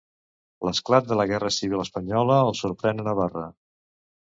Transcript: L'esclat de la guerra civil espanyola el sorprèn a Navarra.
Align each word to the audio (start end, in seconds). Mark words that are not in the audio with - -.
L'esclat 0.67 1.09
de 1.11 1.17
la 1.19 1.25
guerra 1.33 1.51
civil 1.59 1.85
espanyola 1.85 2.41
el 2.49 2.59
sorprèn 2.63 3.05
a 3.07 3.09
Navarra. 3.11 3.47